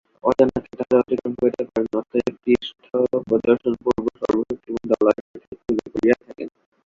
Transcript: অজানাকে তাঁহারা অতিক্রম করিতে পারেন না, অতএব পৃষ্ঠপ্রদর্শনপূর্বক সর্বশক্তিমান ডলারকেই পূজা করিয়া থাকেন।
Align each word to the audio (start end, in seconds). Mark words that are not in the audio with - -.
অজানাকে 0.23 0.71
তাঁহারা 0.71 1.01
অতিক্রম 1.03 1.33
করিতে 1.39 1.63
পারেন 1.67 1.87
না, 1.87 1.97
অতএব 2.01 2.33
পৃষ্ঠপ্রদর্শনপূর্বক 2.43 4.13
সর্বশক্তিমান 4.21 4.85
ডলারকেই 4.91 5.39
পূজা 5.61 5.85
করিয়া 5.93 6.15
থাকেন। 6.23 6.47